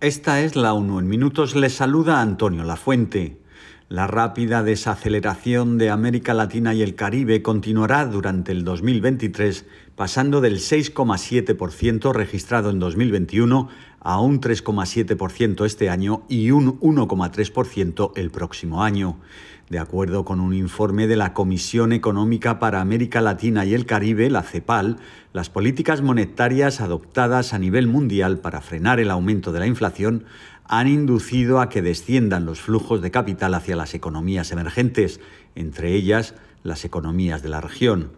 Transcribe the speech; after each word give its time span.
Esta 0.00 0.42
es 0.42 0.56
la 0.56 0.74
ONU. 0.74 0.98
En 0.98 1.08
minutos 1.08 1.56
les 1.56 1.72
saluda 1.72 2.20
Antonio 2.20 2.64
Lafuente. 2.64 3.40
La 3.88 4.08
rápida 4.08 4.64
desaceleración 4.64 5.78
de 5.78 5.90
América 5.90 6.34
Latina 6.34 6.74
y 6.74 6.82
el 6.82 6.96
Caribe 6.96 7.40
continuará 7.40 8.04
durante 8.04 8.50
el 8.50 8.64
2023, 8.64 9.64
pasando 9.94 10.40
del 10.40 10.56
6,7% 10.56 12.12
registrado 12.12 12.70
en 12.70 12.80
2021 12.80 13.68
a 14.00 14.20
un 14.20 14.40
3,7% 14.40 15.64
este 15.64 15.88
año 15.88 16.24
y 16.28 16.50
un 16.50 16.80
1,3% 16.80 18.10
el 18.16 18.32
próximo 18.32 18.82
año. 18.82 19.20
De 19.70 19.78
acuerdo 19.78 20.24
con 20.24 20.40
un 20.40 20.52
informe 20.52 21.06
de 21.06 21.16
la 21.16 21.32
Comisión 21.32 21.92
Económica 21.92 22.58
para 22.58 22.80
América 22.80 23.20
Latina 23.20 23.64
y 23.64 23.74
el 23.74 23.86
Caribe, 23.86 24.30
la 24.30 24.42
CEPAL, 24.42 24.96
las 25.32 25.50
políticas 25.50 26.02
monetarias 26.02 26.80
adoptadas 26.80 27.52
a 27.52 27.58
nivel 27.58 27.86
mundial 27.86 28.38
para 28.38 28.60
frenar 28.60 28.98
el 29.00 29.10
aumento 29.10 29.52
de 29.52 29.60
la 29.60 29.66
inflación 29.66 30.24
han 30.68 30.88
inducido 30.88 31.60
a 31.60 31.68
que 31.68 31.82
desciendan 31.82 32.44
los 32.46 32.60
flujos 32.60 33.02
de 33.02 33.10
capital 33.10 33.54
hacia 33.54 33.76
las 33.76 33.94
economías 33.94 34.50
emergentes, 34.52 35.20
entre 35.54 35.94
ellas 35.94 36.34
las 36.62 36.84
economías 36.84 37.42
de 37.42 37.48
la 37.48 37.60
región. 37.60 38.12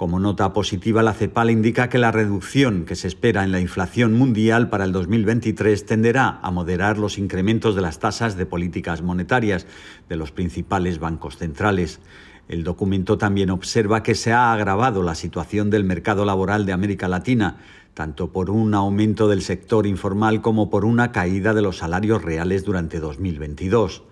Como 0.00 0.18
nota 0.18 0.54
positiva, 0.54 1.02
la 1.02 1.12
CEPAL 1.12 1.50
indica 1.50 1.90
que 1.90 1.98
la 1.98 2.10
reducción 2.10 2.86
que 2.86 2.96
se 2.96 3.06
espera 3.06 3.44
en 3.44 3.52
la 3.52 3.60
inflación 3.60 4.14
mundial 4.14 4.70
para 4.70 4.84
el 4.84 4.92
2023 4.92 5.84
tenderá 5.84 6.38
a 6.42 6.50
moderar 6.50 6.96
los 6.96 7.18
incrementos 7.18 7.74
de 7.74 7.82
las 7.82 7.98
tasas 7.98 8.34
de 8.36 8.46
políticas 8.46 9.02
monetarias 9.02 9.66
de 10.08 10.16
los 10.16 10.32
principales 10.32 11.00
bancos 11.00 11.36
centrales. 11.36 12.00
El 12.48 12.64
documento 12.64 13.18
también 13.18 13.50
observa 13.50 14.02
que 14.02 14.14
se 14.14 14.32
ha 14.32 14.54
agravado 14.54 15.02
la 15.02 15.14
situación 15.14 15.68
del 15.68 15.84
mercado 15.84 16.24
laboral 16.24 16.64
de 16.64 16.72
América 16.72 17.06
Latina, 17.06 17.58
tanto 17.94 18.32
por 18.32 18.50
un 18.50 18.74
aumento 18.74 19.28
del 19.28 19.42
sector 19.42 19.86
informal 19.86 20.40
como 20.40 20.70
por 20.70 20.84
una 20.84 21.12
caída 21.12 21.54
de 21.54 21.62
los 21.62 21.78
salarios 21.78 22.22
reales 22.22 22.64
durante 22.64 23.00
2022. 23.00 24.02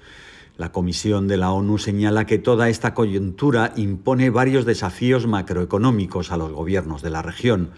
La 0.56 0.72
Comisión 0.72 1.28
de 1.28 1.36
la 1.36 1.52
ONU 1.52 1.78
señala 1.78 2.26
que 2.26 2.38
toda 2.38 2.68
esta 2.68 2.92
coyuntura 2.92 3.72
impone 3.76 4.30
varios 4.30 4.64
desafíos 4.64 5.26
macroeconómicos 5.28 6.32
a 6.32 6.36
los 6.36 6.52
gobiernos 6.52 7.00
de 7.00 7.10
la 7.10 7.22
región. 7.22 7.70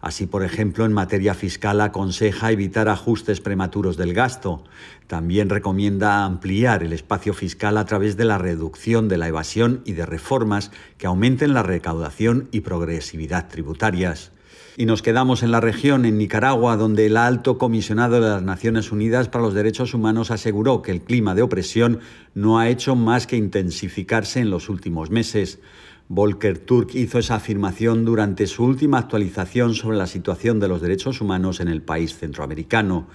Así, 0.00 0.26
por 0.26 0.44
ejemplo, 0.44 0.84
en 0.84 0.92
materia 0.92 1.34
fiscal 1.34 1.80
aconseja 1.80 2.52
evitar 2.52 2.88
ajustes 2.88 3.40
prematuros 3.40 3.96
del 3.96 4.14
gasto. 4.14 4.64
También 5.06 5.48
recomienda 5.48 6.24
ampliar 6.24 6.82
el 6.82 6.92
espacio 6.92 7.34
fiscal 7.34 7.78
a 7.78 7.84
través 7.84 8.16
de 8.16 8.24
la 8.24 8.38
reducción 8.38 9.08
de 9.08 9.18
la 9.18 9.28
evasión 9.28 9.82
y 9.84 9.92
de 9.92 10.06
reformas 10.06 10.70
que 10.98 11.06
aumenten 11.06 11.54
la 11.54 11.62
recaudación 11.62 12.48
y 12.52 12.60
progresividad 12.60 13.48
tributarias. 13.48 14.32
Y 14.78 14.84
nos 14.84 15.00
quedamos 15.00 15.42
en 15.42 15.52
la 15.52 15.60
región, 15.60 16.04
en 16.04 16.18
Nicaragua, 16.18 16.76
donde 16.76 17.06
el 17.06 17.16
alto 17.16 17.56
comisionado 17.56 18.16
de 18.16 18.28
las 18.28 18.42
Naciones 18.42 18.92
Unidas 18.92 19.30
para 19.30 19.42
los 19.42 19.54
Derechos 19.54 19.94
Humanos 19.94 20.30
aseguró 20.30 20.82
que 20.82 20.90
el 20.90 21.00
clima 21.00 21.34
de 21.34 21.40
opresión 21.40 22.00
no 22.34 22.58
ha 22.58 22.68
hecho 22.68 22.94
más 22.94 23.26
que 23.26 23.36
intensificarse 23.36 24.40
en 24.40 24.50
los 24.50 24.68
últimos 24.68 25.08
meses. 25.08 25.60
Volker 26.08 26.58
Turk 26.58 26.94
hizo 26.94 27.18
esa 27.18 27.34
afirmación 27.34 28.04
durante 28.04 28.46
su 28.46 28.62
última 28.64 28.98
actualización 28.98 29.74
sobre 29.74 29.96
la 29.96 30.06
situación 30.06 30.60
de 30.60 30.68
los 30.68 30.80
derechos 30.80 31.20
humanos 31.20 31.58
en 31.58 31.66
el 31.66 31.82
país 31.82 32.16
centroamericano. 32.16 33.08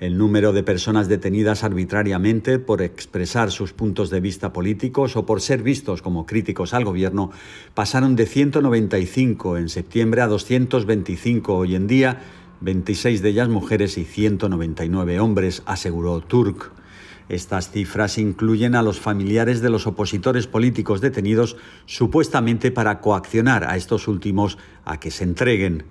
El 0.00 0.18
número 0.18 0.52
de 0.52 0.64
personas 0.64 1.06
detenidas 1.06 1.62
arbitrariamente 1.62 2.58
por 2.58 2.82
expresar 2.82 3.52
sus 3.52 3.72
puntos 3.72 4.10
de 4.10 4.18
vista 4.18 4.52
políticos 4.52 5.14
o 5.14 5.24
por 5.24 5.40
ser 5.40 5.62
vistos 5.62 6.02
como 6.02 6.26
críticos 6.26 6.74
al 6.74 6.84
gobierno 6.84 7.30
pasaron 7.74 8.16
de 8.16 8.26
195 8.26 9.56
en 9.58 9.68
septiembre 9.68 10.22
a 10.22 10.26
225 10.26 11.54
hoy 11.54 11.76
en 11.76 11.86
día, 11.86 12.22
26 12.60 13.22
de 13.22 13.28
ellas 13.28 13.48
mujeres 13.50 13.96
y 13.98 14.04
199 14.04 15.20
hombres, 15.20 15.62
aseguró 15.64 16.20
Turk. 16.20 16.81
Estas 17.32 17.70
cifras 17.70 18.18
incluyen 18.18 18.74
a 18.74 18.82
los 18.82 19.00
familiares 19.00 19.62
de 19.62 19.70
los 19.70 19.86
opositores 19.86 20.46
políticos 20.46 21.00
detenidos 21.00 21.56
supuestamente 21.86 22.70
para 22.70 23.00
coaccionar 23.00 23.64
a 23.64 23.78
estos 23.78 24.06
últimos 24.06 24.58
a 24.84 25.00
que 25.00 25.10
se 25.10 25.24
entreguen. 25.24 25.84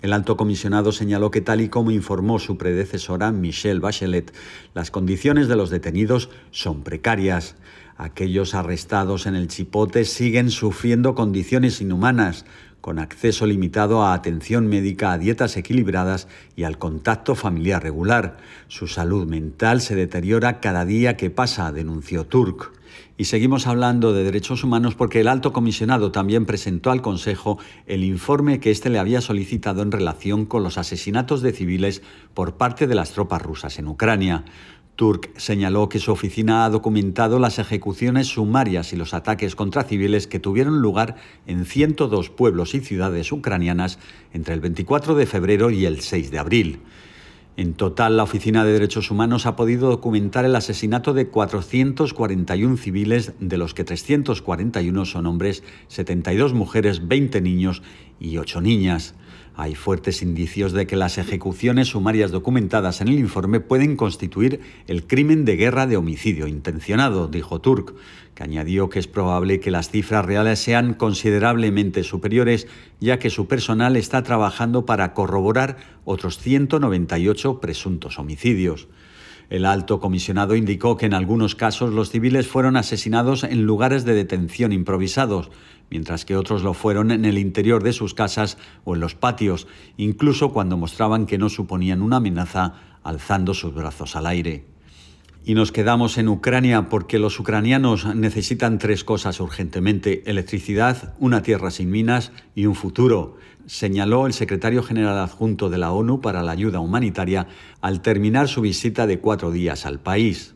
El 0.00 0.14
alto 0.14 0.38
comisionado 0.38 0.92
señaló 0.92 1.30
que 1.30 1.42
tal 1.42 1.60
y 1.60 1.68
como 1.68 1.90
informó 1.90 2.38
su 2.38 2.56
predecesora 2.56 3.30
Michelle 3.30 3.80
Bachelet, 3.80 4.32
las 4.72 4.90
condiciones 4.90 5.48
de 5.48 5.56
los 5.56 5.68
detenidos 5.68 6.30
son 6.50 6.82
precarias. 6.82 7.56
Aquellos 7.98 8.54
arrestados 8.54 9.26
en 9.26 9.34
el 9.34 9.48
Chipote 9.48 10.04
siguen 10.04 10.50
sufriendo 10.50 11.14
condiciones 11.14 11.80
inhumanas, 11.80 12.44
con 12.82 12.98
acceso 12.98 13.46
limitado 13.46 14.04
a 14.04 14.14
atención 14.14 14.68
médica, 14.68 15.12
a 15.12 15.18
dietas 15.18 15.56
equilibradas 15.56 16.28
y 16.54 16.64
al 16.64 16.78
contacto 16.78 17.34
familiar 17.34 17.82
regular. 17.82 18.36
Su 18.68 18.86
salud 18.86 19.26
mental 19.26 19.80
se 19.80 19.96
deteriora 19.96 20.60
cada 20.60 20.84
día 20.84 21.16
que 21.16 21.30
pasa, 21.30 21.72
denunció 21.72 22.26
Turk. 22.26 22.72
Y 23.16 23.24
seguimos 23.24 23.66
hablando 23.66 24.12
de 24.12 24.24
derechos 24.24 24.62
humanos 24.62 24.94
porque 24.94 25.20
el 25.20 25.28
alto 25.28 25.52
comisionado 25.52 26.12
también 26.12 26.46
presentó 26.46 26.90
al 26.90 27.02
Consejo 27.02 27.58
el 27.86 28.04
informe 28.04 28.60
que 28.60 28.70
éste 28.70 28.90
le 28.90 28.98
había 28.98 29.20
solicitado 29.20 29.82
en 29.82 29.90
relación 29.90 30.44
con 30.44 30.62
los 30.62 30.78
asesinatos 30.78 31.42
de 31.42 31.52
civiles 31.52 32.02
por 32.34 32.54
parte 32.54 32.86
de 32.86 32.94
las 32.94 33.12
tropas 33.12 33.42
rusas 33.42 33.78
en 33.78 33.88
Ucrania. 33.88 34.44
Turk 34.96 35.30
señaló 35.36 35.90
que 35.90 35.98
su 35.98 36.10
oficina 36.10 36.64
ha 36.64 36.70
documentado 36.70 37.38
las 37.38 37.58
ejecuciones 37.58 38.28
sumarias 38.28 38.94
y 38.94 38.96
los 38.96 39.12
ataques 39.12 39.54
contra 39.54 39.84
civiles 39.84 40.26
que 40.26 40.40
tuvieron 40.40 40.80
lugar 40.80 41.16
en 41.46 41.66
102 41.66 42.30
pueblos 42.30 42.74
y 42.74 42.80
ciudades 42.80 43.30
ucranianas 43.30 43.98
entre 44.32 44.54
el 44.54 44.60
24 44.60 45.14
de 45.14 45.26
febrero 45.26 45.70
y 45.70 45.84
el 45.84 46.00
6 46.00 46.30
de 46.30 46.38
abril. 46.38 46.80
En 47.58 47.74
total, 47.74 48.16
la 48.16 48.22
Oficina 48.22 48.64
de 48.64 48.72
Derechos 48.72 49.10
Humanos 49.10 49.44
ha 49.44 49.54
podido 49.54 49.90
documentar 49.90 50.46
el 50.46 50.56
asesinato 50.56 51.12
de 51.12 51.28
441 51.28 52.76
civiles, 52.78 53.32
de 53.38 53.56
los 53.58 53.74
que 53.74 53.84
341 53.84 55.04
son 55.04 55.26
hombres, 55.26 55.62
72 55.88 56.54
mujeres, 56.54 57.06
20 57.06 57.40
niños 57.42 57.82
y 58.18 58.38
8 58.38 58.60
niñas. 58.62 59.14
Hay 59.54 59.74
fuertes 59.74 60.22
indicios 60.22 60.72
de 60.72 60.86
que 60.86 60.96
las 60.96 61.18
ejecuciones 61.18 61.88
sumarias 61.88 62.30
documentadas 62.30 63.00
en 63.00 63.08
el 63.08 63.18
informe 63.18 63.60
pueden 63.60 63.96
constituir 63.96 64.60
el 64.86 65.06
crimen 65.06 65.44
de 65.44 65.56
guerra 65.56 65.86
de 65.86 65.96
homicidio 65.96 66.46
intencionado, 66.46 67.28
dijo 67.28 67.60
Turk, 67.60 67.94
que 68.34 68.42
añadió 68.42 68.90
que 68.90 68.98
es 68.98 69.06
probable 69.06 69.60
que 69.60 69.70
las 69.70 69.90
cifras 69.90 70.26
reales 70.26 70.58
sean 70.58 70.92
considerablemente 70.92 72.04
superiores, 72.04 72.66
ya 73.00 73.18
que 73.18 73.30
su 73.30 73.48
personal 73.48 73.96
está 73.96 74.22
trabajando 74.22 74.84
para 74.84 75.14
corroborar 75.14 75.78
otros 76.04 76.38
198 76.38 77.60
presuntos 77.60 78.18
homicidios. 78.18 78.88
El 79.48 79.64
alto 79.64 80.00
comisionado 80.00 80.56
indicó 80.56 80.96
que 80.96 81.06
en 81.06 81.14
algunos 81.14 81.54
casos 81.54 81.92
los 81.92 82.10
civiles 82.10 82.48
fueron 82.48 82.76
asesinados 82.76 83.44
en 83.44 83.62
lugares 83.62 84.04
de 84.04 84.14
detención 84.14 84.72
improvisados, 84.72 85.50
mientras 85.88 86.24
que 86.24 86.36
otros 86.36 86.62
lo 86.62 86.74
fueron 86.74 87.12
en 87.12 87.24
el 87.24 87.38
interior 87.38 87.82
de 87.82 87.92
sus 87.92 88.12
casas 88.12 88.58
o 88.84 88.94
en 88.94 89.00
los 89.00 89.14
patios, 89.14 89.68
incluso 89.96 90.52
cuando 90.52 90.76
mostraban 90.76 91.26
que 91.26 91.38
no 91.38 91.48
suponían 91.48 92.02
una 92.02 92.16
amenaza 92.16 92.74
alzando 93.04 93.54
sus 93.54 93.72
brazos 93.72 94.16
al 94.16 94.26
aire. 94.26 94.75
Y 95.48 95.54
nos 95.54 95.70
quedamos 95.70 96.18
en 96.18 96.26
Ucrania 96.26 96.88
porque 96.88 97.20
los 97.20 97.38
ucranianos 97.38 98.16
necesitan 98.16 98.78
tres 98.78 99.04
cosas 99.04 99.38
urgentemente, 99.38 100.28
electricidad, 100.28 101.14
una 101.20 101.42
tierra 101.42 101.70
sin 101.70 101.88
minas 101.88 102.32
y 102.56 102.66
un 102.66 102.74
futuro, 102.74 103.36
señaló 103.64 104.26
el 104.26 104.32
secretario 104.32 104.82
general 104.82 105.16
adjunto 105.20 105.70
de 105.70 105.78
la 105.78 105.92
ONU 105.92 106.20
para 106.20 106.42
la 106.42 106.50
ayuda 106.50 106.80
humanitaria 106.80 107.46
al 107.80 108.02
terminar 108.02 108.48
su 108.48 108.60
visita 108.60 109.06
de 109.06 109.20
cuatro 109.20 109.52
días 109.52 109.86
al 109.86 110.00
país. 110.00 110.55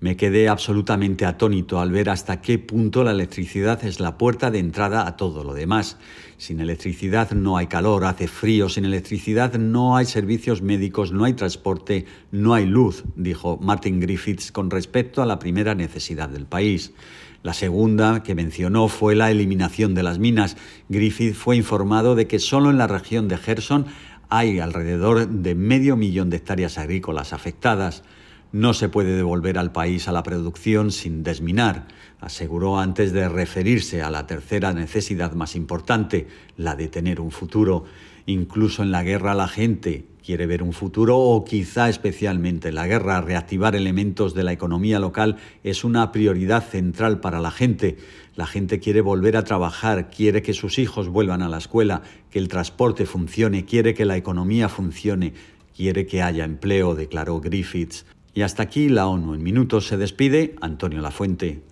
Me 0.00 0.16
quedé 0.16 0.48
absolutamente 0.48 1.26
atónito 1.26 1.78
al 1.78 1.92
ver 1.92 2.08
hasta 2.08 2.40
qué 2.40 2.58
punto 2.58 3.04
la 3.04 3.10
electricidad 3.10 3.84
es 3.84 4.00
la 4.00 4.16
puerta 4.16 4.50
de 4.50 4.58
entrada 4.58 5.06
a 5.06 5.18
todo 5.18 5.44
lo 5.44 5.52
demás. 5.52 5.98
Sin 6.38 6.60
electricidad 6.60 7.32
no 7.32 7.58
hay 7.58 7.66
calor, 7.66 8.06
hace 8.06 8.26
frío, 8.26 8.70
sin 8.70 8.86
electricidad 8.86 9.58
no 9.58 9.98
hay 9.98 10.06
servicios 10.06 10.62
médicos, 10.62 11.12
no 11.12 11.24
hay 11.24 11.34
transporte, 11.34 12.06
no 12.32 12.54
hay 12.54 12.64
luz, 12.64 13.04
dijo 13.14 13.58
Martin 13.60 14.00
Griffiths 14.00 14.52
con 14.52 14.70
respecto 14.70 15.20
a 15.20 15.26
la 15.26 15.38
primera 15.38 15.74
necesidad 15.74 16.30
del 16.30 16.46
país. 16.46 16.94
La 17.42 17.52
segunda 17.52 18.22
que 18.22 18.34
mencionó 18.34 18.88
fue 18.88 19.14
la 19.14 19.30
eliminación 19.30 19.94
de 19.94 20.02
las 20.02 20.18
minas. 20.18 20.56
Griffith 20.88 21.34
fue 21.34 21.56
informado 21.56 22.14
de 22.14 22.26
que 22.26 22.38
solo 22.38 22.70
en 22.70 22.78
la 22.78 22.86
región 22.86 23.28
de 23.28 23.36
Gerson 23.36 23.84
hay 24.30 24.60
alrededor 24.60 25.28
de 25.28 25.54
medio 25.54 25.96
millón 25.96 26.30
de 26.30 26.38
hectáreas 26.38 26.78
agrícolas 26.78 27.34
afectadas. 27.34 28.02
No 28.52 28.74
se 28.74 28.88
puede 28.88 29.14
devolver 29.14 29.58
al 29.58 29.70
país 29.70 30.08
a 30.08 30.12
la 30.12 30.24
producción 30.24 30.90
sin 30.90 31.22
desminar, 31.22 31.86
aseguró 32.18 32.80
antes 32.80 33.12
de 33.12 33.28
referirse 33.28 34.02
a 34.02 34.10
la 34.10 34.26
tercera 34.26 34.72
necesidad 34.72 35.34
más 35.34 35.54
importante, 35.54 36.26
la 36.56 36.74
de 36.74 36.88
tener 36.88 37.20
un 37.20 37.30
futuro. 37.30 37.84
Incluso 38.26 38.82
en 38.82 38.90
la 38.90 39.04
guerra 39.04 39.34
la 39.34 39.46
gente 39.46 40.06
quiere 40.24 40.46
ver 40.46 40.64
un 40.64 40.72
futuro 40.72 41.16
o 41.16 41.44
quizá 41.44 41.88
especialmente 41.88 42.70
en 42.70 42.74
la 42.74 42.88
guerra, 42.88 43.20
reactivar 43.20 43.76
elementos 43.76 44.34
de 44.34 44.42
la 44.42 44.52
economía 44.52 44.98
local 44.98 45.36
es 45.62 45.84
una 45.84 46.10
prioridad 46.10 46.64
central 46.64 47.20
para 47.20 47.38
la 47.38 47.52
gente. 47.52 47.98
La 48.34 48.46
gente 48.46 48.80
quiere 48.80 49.00
volver 49.00 49.36
a 49.36 49.44
trabajar, 49.44 50.10
quiere 50.10 50.42
que 50.42 50.54
sus 50.54 50.80
hijos 50.80 51.08
vuelvan 51.08 51.42
a 51.42 51.48
la 51.48 51.58
escuela, 51.58 52.02
que 52.30 52.40
el 52.40 52.48
transporte 52.48 53.06
funcione, 53.06 53.64
quiere 53.64 53.94
que 53.94 54.04
la 54.04 54.16
economía 54.16 54.68
funcione 54.68 55.34
quiere 55.80 56.04
que 56.06 56.20
haya 56.20 56.44
empleo, 56.44 56.94
declaró 56.94 57.40
Griffiths. 57.40 58.04
Y 58.34 58.42
hasta 58.42 58.62
aquí 58.62 58.88
la 58.88 59.08
ONU 59.08 59.34
en 59.34 59.42
minutos 59.42 59.86
se 59.86 59.96
despide 59.96 60.54
Antonio 60.60 61.00
Lafuente. 61.00 61.62